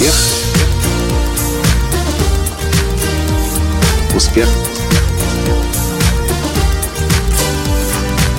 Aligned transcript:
Успех. 0.00 0.14
Успех. 4.16 4.48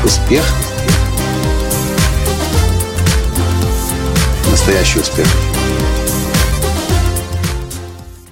Успех. 0.04 0.44
Настоящий 4.50 5.00
успех. 5.02 5.28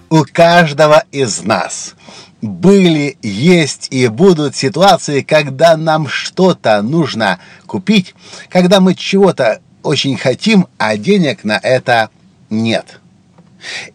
У 0.10 0.24
каждого 0.24 1.04
из 1.12 1.44
нас 1.44 1.94
были, 2.42 3.16
есть 3.22 3.90
и 3.92 4.08
будут 4.08 4.56
ситуации, 4.56 5.22
когда 5.22 5.78
нам 5.78 6.08
что-то 6.08 6.82
нужно 6.82 7.38
купить, 7.68 8.16
когда 8.50 8.80
мы 8.80 8.96
чего-то 8.96 9.62
очень 9.84 10.18
хотим, 10.18 10.66
а 10.80 10.98
денег 10.98 11.44
на 11.44 11.60
это 11.62 12.10
нет. 12.50 13.00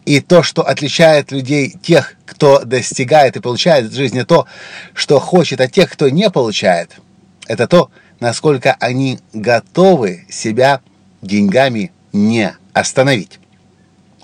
И 0.05 0.19
то, 0.19 0.43
что 0.43 0.61
отличает 0.61 1.31
людей, 1.31 1.75
тех, 1.81 2.15
кто 2.25 2.63
достигает 2.63 3.35
и 3.35 3.41
получает 3.41 3.91
в 3.91 3.95
жизни 3.95 4.23
то, 4.23 4.47
что 4.93 5.19
хочет, 5.19 5.61
а 5.61 5.67
тех, 5.67 5.89
кто 5.91 6.09
не 6.09 6.29
получает, 6.29 6.91
это 7.47 7.67
то, 7.67 7.89
насколько 8.19 8.75
они 8.79 9.19
готовы 9.33 10.25
себя 10.29 10.81
деньгами 11.21 11.91
не 12.13 12.55
остановить. 12.73 13.39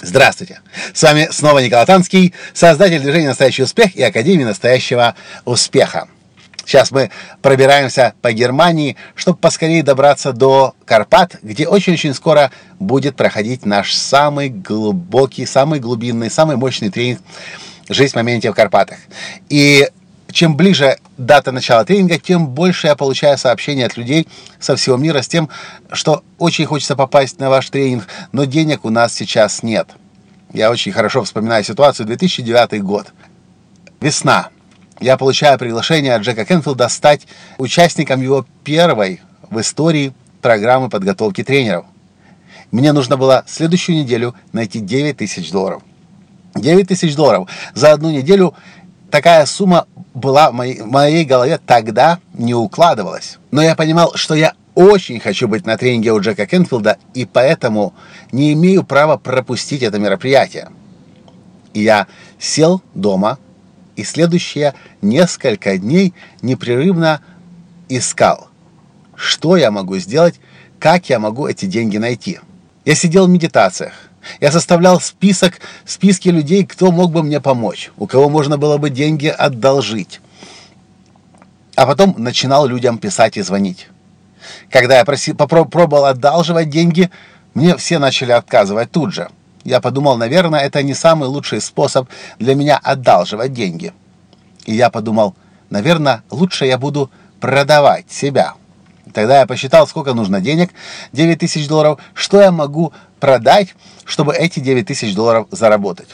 Здравствуйте! 0.01 0.61
С 0.93 1.03
вами 1.03 1.27
снова 1.31 1.59
Николай 1.59 1.85
Танский, 1.85 2.33
создатель 2.53 2.99
движения 2.99 3.27
«Настоящий 3.27 3.63
успех» 3.63 3.95
и 3.95 4.01
Академии 4.01 4.43
настоящего 4.43 5.15
успеха. 5.45 6.07
Сейчас 6.71 6.89
мы 6.89 7.11
пробираемся 7.41 8.13
по 8.21 8.31
Германии, 8.31 8.95
чтобы 9.13 9.37
поскорее 9.37 9.83
добраться 9.83 10.31
до 10.31 10.73
Карпат, 10.85 11.35
где 11.41 11.67
очень-очень 11.67 12.13
скоро 12.13 12.49
будет 12.79 13.17
проходить 13.17 13.65
наш 13.65 13.93
самый 13.93 14.47
глубокий, 14.47 15.45
самый 15.45 15.81
глубинный, 15.81 16.31
самый 16.31 16.55
мощный 16.55 16.89
тренинг 16.89 17.19
«Жизнь 17.89 18.13
в 18.13 18.15
моменте 18.15 18.49
в 18.49 18.53
Карпатах». 18.53 18.99
И 19.49 19.85
чем 20.31 20.55
ближе 20.55 20.97
дата 21.17 21.51
начала 21.51 21.83
тренинга, 21.83 22.17
тем 22.17 22.47
больше 22.47 22.87
я 22.87 22.95
получаю 22.95 23.37
сообщения 23.37 23.85
от 23.85 23.97
людей 23.97 24.29
со 24.57 24.77
всего 24.77 24.95
мира 24.95 25.21
с 25.21 25.27
тем, 25.27 25.49
что 25.91 26.23
очень 26.37 26.65
хочется 26.65 26.95
попасть 26.95 27.37
на 27.41 27.49
ваш 27.49 27.69
тренинг, 27.69 28.07
но 28.31 28.45
денег 28.45 28.85
у 28.85 28.89
нас 28.89 29.13
сейчас 29.13 29.61
нет. 29.61 29.89
Я 30.53 30.71
очень 30.71 30.93
хорошо 30.93 31.21
вспоминаю 31.25 31.65
ситуацию 31.65 32.05
2009 32.05 32.81
год. 32.81 33.07
Весна 33.99 34.47
я 35.01 35.17
получаю 35.17 35.57
приглашение 35.57 36.15
от 36.15 36.21
Джека 36.21 36.45
Кенфилда 36.45 36.87
стать 36.87 37.27
участником 37.57 38.21
его 38.21 38.45
первой 38.63 39.19
в 39.49 39.59
истории 39.59 40.13
программы 40.41 40.89
подготовки 40.89 41.43
тренеров. 41.43 41.85
Мне 42.71 42.93
нужно 42.93 43.17
было 43.17 43.43
следующую 43.47 43.97
неделю 43.97 44.35
найти 44.53 44.79
9 44.79 45.17
тысяч 45.17 45.51
долларов. 45.51 45.81
9 46.55 46.87
тысяч 46.87 47.15
долларов 47.15 47.49
за 47.73 47.91
одну 47.91 48.11
неделю 48.11 48.53
такая 49.09 49.45
сумма 49.45 49.87
была 50.13 50.51
в 50.51 50.53
моей, 50.53 50.81
в 50.81 50.87
моей 50.87 51.25
голове 51.25 51.59
тогда 51.65 52.19
не 52.33 52.53
укладывалась. 52.53 53.39
Но 53.49 53.61
я 53.61 53.75
понимал, 53.75 54.13
что 54.15 54.35
я 54.35 54.53
очень 54.75 55.19
хочу 55.19 55.47
быть 55.47 55.65
на 55.65 55.77
тренинге 55.77 56.13
у 56.13 56.21
Джека 56.21 56.45
Кенфилда, 56.45 56.97
и 57.13 57.25
поэтому 57.25 57.93
не 58.31 58.53
имею 58.53 58.83
права 58.83 59.17
пропустить 59.17 59.83
это 59.83 59.99
мероприятие. 59.99 60.69
И 61.73 61.81
я 61.81 62.07
сел 62.39 62.81
дома, 62.93 63.37
и 63.95 64.03
следующие 64.03 64.73
несколько 65.01 65.77
дней 65.77 66.13
непрерывно 66.41 67.21
искал, 67.89 68.47
что 69.15 69.57
я 69.57 69.71
могу 69.71 69.97
сделать, 69.97 70.39
как 70.79 71.09
я 71.09 71.19
могу 71.19 71.47
эти 71.47 71.65
деньги 71.65 71.97
найти. 71.97 72.39
Я 72.85 72.95
сидел 72.95 73.27
в 73.27 73.29
медитациях, 73.29 73.93
я 74.39 74.51
составлял 74.51 74.99
список, 74.99 75.59
списки 75.85 76.29
людей, 76.29 76.65
кто 76.65 76.91
мог 76.91 77.11
бы 77.11 77.23
мне 77.23 77.39
помочь, 77.39 77.91
у 77.97 78.07
кого 78.07 78.29
можно 78.29 78.57
было 78.57 78.77
бы 78.77 78.89
деньги 78.89 79.27
одолжить. 79.27 80.19
А 81.75 81.85
потом 81.85 82.15
начинал 82.17 82.65
людям 82.65 82.97
писать 82.97 83.37
и 83.37 83.41
звонить. 83.41 83.87
Когда 84.69 84.97
я 84.97 85.05
попробовал 85.05 86.05
одалживать 86.05 86.69
деньги, 86.69 87.09
мне 87.53 87.77
все 87.77 87.99
начали 87.99 88.31
отказывать 88.31 88.91
тут 88.91 89.13
же– 89.13 89.29
я 89.63 89.81
подумал, 89.81 90.17
наверное, 90.17 90.61
это 90.61 90.83
не 90.83 90.93
самый 90.93 91.27
лучший 91.27 91.61
способ 91.61 92.09
для 92.39 92.55
меня 92.55 92.79
одалживать 92.81 93.53
деньги. 93.53 93.93
И 94.65 94.73
я 94.73 94.89
подумал, 94.89 95.35
наверное, 95.69 96.23
лучше 96.29 96.65
я 96.65 96.77
буду 96.77 97.09
продавать 97.39 98.11
себя. 98.11 98.53
Тогда 99.13 99.39
я 99.39 99.45
посчитал, 99.45 99.87
сколько 99.87 100.13
нужно 100.13 100.41
денег, 100.41 100.71
9 101.11 101.39
тысяч 101.39 101.67
долларов, 101.67 101.99
что 102.13 102.39
я 102.39 102.51
могу 102.51 102.93
продать, 103.19 103.75
чтобы 104.05 104.33
эти 104.35 104.59
9 104.59 104.87
тысяч 104.87 105.13
долларов 105.15 105.47
заработать. 105.51 106.09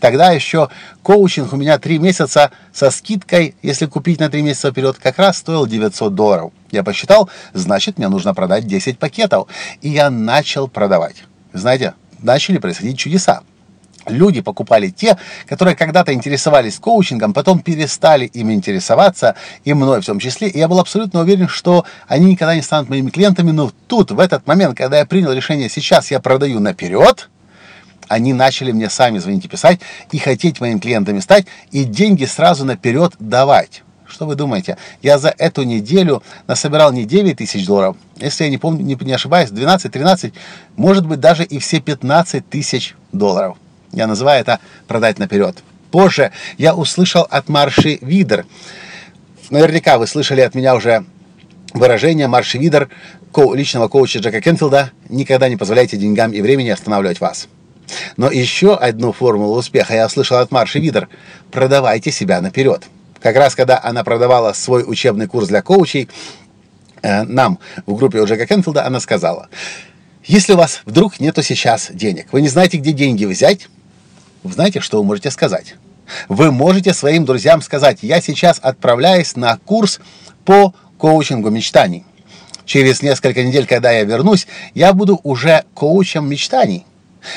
Тогда 0.00 0.32
еще 0.32 0.68
коучинг 1.04 1.52
у 1.52 1.56
меня 1.56 1.78
3 1.78 1.98
месяца 2.00 2.50
со 2.72 2.90
скидкой, 2.90 3.54
если 3.62 3.86
купить 3.86 4.18
на 4.18 4.28
3 4.28 4.42
месяца 4.42 4.72
вперед, 4.72 4.98
как 5.00 5.18
раз 5.18 5.38
стоил 5.38 5.66
900 5.66 6.14
долларов. 6.14 6.52
Я 6.72 6.82
посчитал, 6.82 7.30
значит, 7.52 7.98
мне 7.98 8.08
нужно 8.08 8.34
продать 8.34 8.66
10 8.66 8.98
пакетов. 8.98 9.46
И 9.80 9.88
я 9.88 10.10
начал 10.10 10.66
продавать. 10.66 11.22
Знаете, 11.52 11.94
начали 12.22 12.58
происходить 12.58 12.98
чудеса. 12.98 13.42
Люди 14.06 14.40
покупали 14.40 14.88
те, 14.88 15.16
которые 15.46 15.76
когда-то 15.76 16.12
интересовались 16.12 16.78
коучингом, 16.78 17.32
потом 17.32 17.60
перестали 17.60 18.24
им 18.24 18.50
интересоваться, 18.50 19.36
и 19.64 19.74
мной 19.74 20.00
в 20.00 20.06
том 20.06 20.18
числе. 20.18 20.48
И 20.48 20.58
я 20.58 20.66
был 20.66 20.80
абсолютно 20.80 21.20
уверен, 21.20 21.46
что 21.46 21.84
они 22.08 22.32
никогда 22.32 22.56
не 22.56 22.62
станут 22.62 22.88
моими 22.88 23.10
клиентами. 23.10 23.52
Но 23.52 23.70
тут, 23.86 24.10
в 24.10 24.18
этот 24.18 24.46
момент, 24.46 24.76
когда 24.76 24.98
я 24.98 25.06
принял 25.06 25.32
решение, 25.32 25.68
сейчас 25.68 26.10
я 26.10 26.18
продаю 26.18 26.58
наперед, 26.58 27.28
они 28.08 28.32
начали 28.32 28.72
мне 28.72 28.90
сами 28.90 29.18
звонить 29.18 29.44
и 29.44 29.48
писать, 29.48 29.78
и 30.10 30.18
хотеть 30.18 30.60
моими 30.60 30.80
клиентами 30.80 31.20
стать, 31.20 31.46
и 31.70 31.84
деньги 31.84 32.24
сразу 32.24 32.64
наперед 32.64 33.12
давать. 33.20 33.82
Что 34.12 34.26
вы 34.26 34.34
думаете? 34.34 34.76
Я 35.00 35.16
за 35.16 35.34
эту 35.38 35.62
неделю 35.62 36.22
насобирал 36.46 36.92
не 36.92 37.06
9 37.06 37.38
тысяч 37.38 37.64
долларов, 37.66 37.96
если 38.16 38.44
я 38.44 38.50
не 38.50 38.58
помню, 38.58 38.84
не, 38.84 38.94
не 38.94 39.12
ошибаюсь, 39.14 39.48
12-13, 39.48 40.34
может 40.76 41.06
быть 41.06 41.18
даже 41.18 41.44
и 41.44 41.58
все 41.58 41.80
15 41.80 42.46
тысяч 42.46 42.94
долларов. 43.10 43.56
Я 43.90 44.06
называю 44.06 44.42
это 44.42 44.60
продать 44.86 45.18
наперед. 45.18 45.62
Позже 45.90 46.30
я 46.58 46.74
услышал 46.74 47.26
от 47.30 47.48
Марши 47.48 47.98
Видер. 48.02 48.44
Наверняка 49.48 49.96
вы 49.96 50.06
слышали 50.06 50.42
от 50.42 50.54
меня 50.54 50.74
уже 50.74 51.06
выражение 51.72 52.28
Марши 52.28 52.58
Видер, 52.58 52.90
личного 53.54 53.88
коуча 53.88 54.18
Джека 54.18 54.42
Кенфилда, 54.42 54.90
никогда 55.08 55.48
не 55.48 55.56
позволяйте 55.56 55.96
деньгам 55.96 56.32
и 56.32 56.42
времени 56.42 56.68
останавливать 56.68 57.20
вас. 57.20 57.48
Но 58.18 58.30
еще 58.30 58.74
одну 58.76 59.12
формулу 59.12 59.56
успеха 59.56 59.94
я 59.94 60.04
услышал 60.04 60.36
от 60.36 60.50
Марши 60.50 60.80
Видер. 60.80 61.08
Продавайте 61.50 62.10
себя 62.10 62.42
наперед. 62.42 62.82
Как 63.22 63.36
раз 63.36 63.54
когда 63.54 63.80
она 63.82 64.02
продавала 64.02 64.52
свой 64.52 64.84
учебный 64.86 65.28
курс 65.28 65.48
для 65.48 65.62
коучей, 65.62 66.08
э, 67.02 67.22
нам 67.22 67.58
в 67.86 67.94
группе 67.94 68.20
у 68.20 68.26
Джека 68.26 68.46
Кенфилда, 68.46 68.84
она 68.84 68.98
сказала, 68.98 69.48
если 70.24 70.54
у 70.54 70.56
вас 70.56 70.82
вдруг 70.84 71.20
нету 71.20 71.42
сейчас 71.42 71.90
денег, 71.92 72.26
вы 72.32 72.42
не 72.42 72.48
знаете, 72.48 72.78
где 72.78 72.92
деньги 72.92 73.24
взять, 73.24 73.68
вы 74.42 74.52
знаете, 74.52 74.80
что 74.80 74.98
вы 74.98 75.04
можете 75.04 75.30
сказать? 75.30 75.76
Вы 76.28 76.50
можете 76.50 76.92
своим 76.92 77.24
друзьям 77.24 77.62
сказать, 77.62 77.98
я 78.02 78.20
сейчас 78.20 78.58
отправляюсь 78.60 79.36
на 79.36 79.56
курс 79.56 80.00
по 80.44 80.74
коучингу 80.98 81.50
мечтаний. 81.50 82.04
Через 82.64 83.02
несколько 83.02 83.44
недель, 83.44 83.66
когда 83.66 83.92
я 83.92 84.02
вернусь, 84.04 84.46
я 84.74 84.92
буду 84.92 85.20
уже 85.22 85.64
коучем 85.74 86.28
мечтаний. 86.28 86.86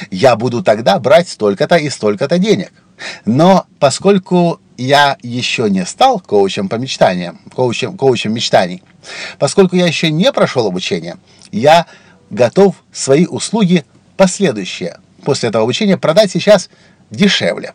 Я 0.10 0.36
буду 0.36 0.64
тогда 0.64 0.98
брать 1.00 1.30
столько-то 1.30 1.76
и 1.76 1.90
столько-то 1.90 2.40
денег. 2.40 2.72
Но 3.26 3.66
поскольку 3.80 4.60
я 4.78 5.18
еще 5.22 5.70
не 5.70 5.86
стал 5.86 6.20
коучем 6.20 6.70
по 6.70 6.76
мечтаниям, 6.76 7.40
коучем, 7.54 7.98
коучем 7.98 8.34
мечтаний, 8.34 8.84
поскольку 9.40 9.76
я 9.76 9.86
еще 9.86 10.12
не 10.12 10.32
прошел 10.32 10.68
обучение, 10.68 11.18
я 11.52 11.86
готов 12.30 12.76
свои 12.92 13.26
услуги 13.26 13.86
последующие 14.18 15.00
после 15.24 15.50
этого 15.50 15.64
обучения 15.64 15.98
продать 15.98 16.32
сейчас 16.32 16.70
дешевле. 17.10 17.74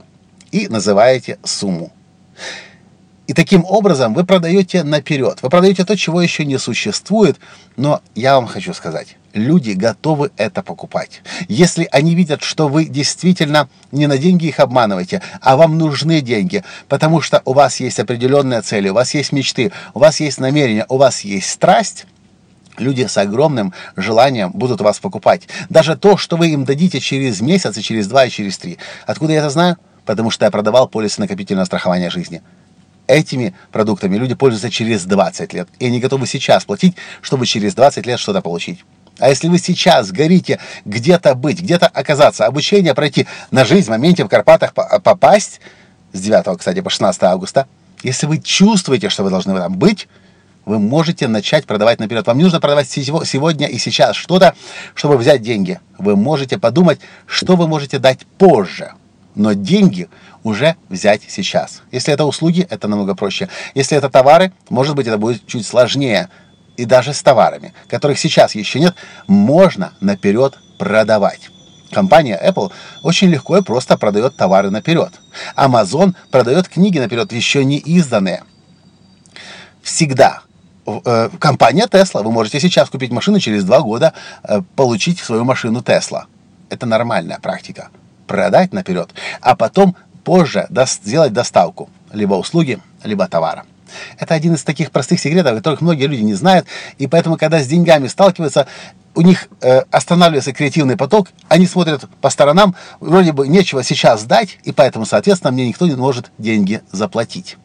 И 0.53 0.69
называете 0.69 1.39
сумму. 1.45 1.93
И 3.29 3.33
таким 3.33 3.65
образом 3.65 4.15
вы 4.15 4.25
продаете 4.25 4.83
наперед. 4.83 5.39
Вы 5.43 5.51
продаете 5.51 5.85
то, 5.85 5.97
чего 5.97 6.21
еще 6.21 6.45
не 6.45 6.59
существует. 6.59 7.39
Но 7.77 8.03
я 8.17 8.35
вам 8.35 8.49
хочу 8.49 8.75
сказать, 8.75 9.17
люди 9.33 9.73
готовы 9.73 10.31
это 10.37 10.63
покупать. 10.63 11.23
Если 11.49 11.89
они 11.91 12.15
видят, 12.15 12.43
что 12.43 12.69
вы 12.69 12.85
действительно 12.85 13.69
не 13.93 14.07
на 14.07 14.19
деньги 14.19 14.47
их 14.47 14.61
обманываете, 14.61 15.23
а 15.41 15.57
вам 15.57 15.79
нужны 15.79 16.21
деньги, 16.21 16.65
потому 16.89 17.21
что 17.21 17.43
у 17.45 17.53
вас 17.53 17.81
есть 17.81 17.99
определенные 17.99 18.63
цели, 18.63 18.89
у 18.89 18.95
вас 18.95 19.15
есть 19.15 19.33
мечты, 19.33 19.73
у 19.95 19.99
вас 20.01 20.21
есть 20.21 20.39
намерения, 20.39 20.87
у 20.89 20.97
вас 20.97 21.21
есть 21.21 21.51
страсть, 21.51 22.07
люди 22.79 23.07
с 23.07 23.17
огромным 23.17 23.73
желанием 23.97 24.51
будут 24.53 24.81
вас 24.81 24.99
покупать. 24.99 25.43
Даже 25.69 25.97
то, 25.97 26.17
что 26.17 26.37
вы 26.37 26.49
им 26.49 26.65
дадите 26.65 27.01
через 27.01 27.41
месяц, 27.41 27.77
и 27.77 27.83
через 27.83 28.09
два, 28.09 28.25
и 28.25 28.31
через 28.31 28.59
три. 28.59 28.79
Откуда 29.07 29.33
я 29.33 29.41
это 29.41 29.51
знаю? 29.51 29.77
Потому 30.07 30.31
что 30.31 30.45
я 30.45 30.51
продавал 30.51 30.89
полисы 30.89 31.21
накопительного 31.21 31.67
страхования 31.67 32.11
жизни 32.11 32.43
этими 33.11 33.55
продуктами 33.73 34.17
люди 34.17 34.35
пользуются 34.35 34.71
через 34.71 35.05
20 35.05 35.53
лет. 35.53 35.69
И 35.79 35.87
они 35.87 36.01
готовы 36.01 36.27
сейчас 36.27 36.65
платить, 36.65 36.97
чтобы 37.21 37.47
через 37.47 37.75
20 37.75 38.07
лет 38.07 38.19
что-то 38.19 38.41
получить. 38.41 38.85
А 39.19 39.29
если 39.29 39.49
вы 39.49 39.59
сейчас 39.59 40.13
горите 40.13 40.59
где-то 40.85 41.35
быть, 41.35 41.61
где-то 41.61 41.87
оказаться, 41.87 42.47
обучение 42.47 42.95
пройти, 42.95 43.27
на 43.51 43.65
жизнь 43.65 43.87
в 43.87 43.91
моменте 43.91 44.25
в 44.25 44.29
Карпатах 44.29 44.73
попасть, 44.73 45.61
с 46.13 46.21
9, 46.21 46.59
кстати, 46.59 46.81
по 46.81 46.91
16 46.91 47.23
августа, 47.25 47.67
если 48.03 48.27
вы 48.27 48.39
чувствуете, 48.39 49.11
что 49.11 49.25
вы 49.25 49.31
должны 49.31 49.55
там 49.55 49.77
быть, 49.77 50.09
вы 50.65 50.79
можете 50.79 51.29
начать 51.29 51.67
продавать 51.67 52.01
наперед. 52.01 52.27
Вам 52.27 52.39
не 52.39 52.45
нужно 52.45 52.61
продавать 52.61 52.89
сегодня 52.89 53.67
и 53.67 53.79
сейчас 53.79 54.17
что-то, 54.17 54.55
чтобы 54.95 55.17
взять 55.17 55.43
деньги. 55.43 55.81
Вы 55.99 56.17
можете 56.17 56.59
подумать, 56.59 57.01
что 57.27 57.57
вы 57.57 57.67
можете 57.67 57.99
дать 57.99 58.27
позже. 58.39 58.93
Но 59.35 59.53
деньги 59.53 60.09
уже 60.43 60.77
взять 60.89 61.23
сейчас. 61.29 61.83
Если 61.93 62.13
это 62.13 62.25
услуги, 62.25 62.67
это 62.69 62.89
намного 62.89 63.15
проще. 63.15 63.49
Если 63.75 63.97
это 63.97 64.11
товары, 64.11 64.53
может 64.69 64.97
быть, 64.97 65.07
это 65.07 65.19
будет 65.19 65.47
чуть 65.47 65.67
сложнее. 65.67 66.29
И 66.81 66.87
даже 66.87 67.13
с 67.13 67.23
товарами, 67.23 67.75
которых 67.89 68.19
сейчас 68.19 68.55
еще 68.55 68.81
нет, 68.81 68.95
можно 69.27 69.93
наперед 70.01 70.59
продавать. 70.79 71.51
Компания 71.93 72.41
Apple 72.43 72.73
очень 73.03 73.29
легко 73.29 73.59
и 73.59 73.63
просто 73.63 73.99
продает 73.99 74.35
товары 74.37 74.71
наперед. 74.71 75.13
Amazon 75.57 76.15
продает 76.31 76.71
книги 76.71 76.99
наперед, 76.99 77.31
еще 77.33 77.67
не 77.67 77.77
изданные. 77.77 78.45
Всегда. 79.83 80.41
Э, 80.87 81.29
компания 81.39 81.87
Tesla. 81.87 82.23
Вы 82.23 82.33
можете 82.33 82.59
сейчас 82.61 82.89
купить 82.89 83.11
машину, 83.11 83.41
через 83.41 83.63
два 83.65 83.81
года 83.81 84.15
э, 84.43 84.63
получить 84.75 85.19
свою 85.19 85.45
машину 85.45 85.81
Tesla. 85.81 86.25
Это 86.71 86.87
нормальная 86.87 87.41
практика. 87.41 87.91
Продать 88.27 88.73
наперед, 88.73 89.11
а 89.43 89.55
потом 89.55 89.97
позже 90.25 90.67
сделать 90.71 91.35
доставку 91.35 91.91
либо 92.11 92.37
услуги, 92.37 92.79
либо 93.05 93.29
товара. 93.29 93.67
Это 94.19 94.35
один 94.35 94.55
из 94.55 94.63
таких 94.63 94.91
простых 94.91 95.21
секретов, 95.21 95.57
которых 95.57 95.81
многие 95.81 96.07
люди 96.07 96.23
не 96.23 96.35
знают, 96.35 96.67
и 96.99 97.07
поэтому, 97.07 97.37
когда 97.37 97.61
с 97.61 97.67
деньгами 97.67 98.07
сталкиваются, 98.07 98.67
у 99.15 99.23
них 99.23 99.49
э, 99.61 99.81
останавливается 99.91 100.53
креативный 100.53 100.97
поток, 100.97 101.29
они 101.49 101.67
смотрят 101.67 102.05
по 102.21 102.31
сторонам, 102.31 102.75
вроде 103.01 103.33
бы 103.33 103.49
нечего 103.49 103.83
сейчас 103.83 104.25
дать, 104.25 104.59
и 104.65 104.73
поэтому, 104.73 105.05
соответственно, 105.05 105.53
мне 105.53 105.69
никто 105.69 105.87
не 105.87 105.97
может 105.97 106.31
деньги 106.39 106.83
заплатить. 106.93 107.57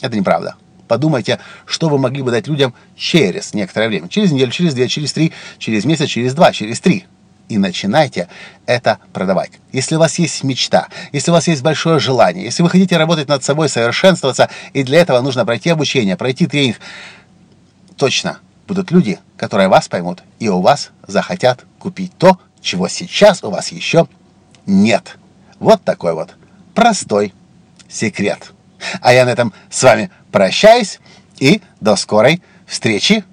Это 0.00 0.16
неправда. 0.16 0.56
Подумайте, 0.86 1.40
что 1.66 1.88
вы 1.88 1.98
могли 1.98 2.22
бы 2.22 2.30
дать 2.30 2.46
людям 2.46 2.74
через 2.96 3.54
некоторое 3.54 3.88
время. 3.88 4.08
Через 4.08 4.32
неделю, 4.32 4.50
через 4.50 4.74
две, 4.74 4.86
через 4.88 5.12
три, 5.12 5.32
через 5.58 5.84
месяц, 5.84 6.08
через 6.08 6.34
два, 6.34 6.52
через 6.52 6.80
три. 6.80 7.06
И 7.48 7.58
начинайте 7.58 8.28
это 8.64 8.98
продавать. 9.12 9.52
Если 9.70 9.96
у 9.96 9.98
вас 9.98 10.18
есть 10.18 10.42
мечта, 10.44 10.88
если 11.12 11.30
у 11.30 11.34
вас 11.34 11.46
есть 11.46 11.62
большое 11.62 11.98
желание, 11.98 12.44
если 12.44 12.62
вы 12.62 12.70
хотите 12.70 12.96
работать 12.96 13.28
над 13.28 13.44
собой, 13.44 13.68
совершенствоваться, 13.68 14.48
и 14.72 14.82
для 14.82 15.00
этого 15.00 15.20
нужно 15.20 15.44
пройти 15.44 15.68
обучение, 15.68 16.16
пройти 16.16 16.46
тренинг, 16.46 16.78
точно 17.96 18.38
будут 18.66 18.90
люди, 18.90 19.18
которые 19.36 19.68
вас 19.68 19.88
поймут 19.88 20.22
и 20.38 20.48
у 20.48 20.60
вас 20.60 20.90
захотят 21.06 21.64
купить 21.78 22.16
то, 22.16 22.38
чего 22.62 22.88
сейчас 22.88 23.44
у 23.44 23.50
вас 23.50 23.72
еще 23.72 24.08
нет. 24.66 25.18
Вот 25.58 25.82
такой 25.84 26.14
вот 26.14 26.34
простой 26.74 27.34
секрет. 27.88 28.52
А 29.00 29.12
я 29.12 29.24
на 29.24 29.30
этом 29.30 29.52
с 29.70 29.82
вами 29.82 30.10
прощаюсь 30.32 30.98
и 31.38 31.60
до 31.80 31.96
скорой 31.96 32.42
встречи, 32.66 33.24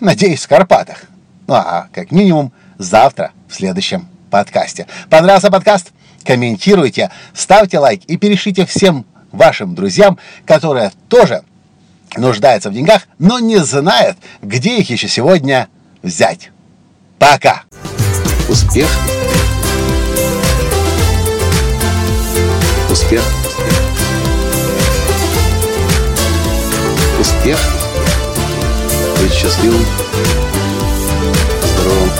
надеюсь, 0.00 0.44
в 0.44 0.48
Карпатах. 0.48 1.02
Ну 1.46 1.54
а 1.54 1.88
как 1.92 2.12
минимум 2.12 2.52
завтра 2.80 3.32
в 3.46 3.54
следующем 3.54 4.08
подкасте. 4.30 4.86
Понравился 5.10 5.50
подкаст? 5.50 5.92
Комментируйте, 6.24 7.10
ставьте 7.34 7.78
лайк 7.78 8.02
и 8.06 8.16
перешлите 8.16 8.64
всем 8.66 9.06
вашим 9.32 9.74
друзьям, 9.74 10.18
которые 10.46 10.90
тоже 11.08 11.42
нуждается 12.16 12.70
в 12.70 12.74
деньгах, 12.74 13.06
но 13.18 13.38
не 13.38 13.58
знает, 13.58 14.16
где 14.42 14.78
их 14.78 14.90
еще 14.90 15.08
сегодня 15.08 15.68
взять. 16.02 16.50
Пока! 17.18 17.62
Успех! 18.48 18.88
Успех! 22.90 23.22
Успех! 27.20 27.58
Быть 29.20 29.32
счастливым, 29.32 29.84
здоровым 31.62 32.19